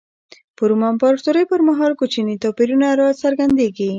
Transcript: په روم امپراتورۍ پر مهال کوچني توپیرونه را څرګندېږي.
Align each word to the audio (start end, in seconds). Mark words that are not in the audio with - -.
په 0.57 0.63
روم 0.69 0.81
امپراتورۍ 0.91 1.43
پر 1.51 1.61
مهال 1.67 1.91
کوچني 1.99 2.35
توپیرونه 2.43 2.87
را 2.99 3.07
څرګندېږي. 3.21 3.89